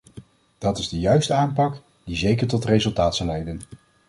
Dat 0.57 0.77
is 0.77 0.89
de 0.89 0.99
juiste 0.99 1.33
aanpak, 1.33 1.81
die 2.03 2.15
zeker 2.15 2.47
tot 2.47 2.65
resultaat 2.65 3.15
zal 3.15 3.25
leiden. 3.25 3.61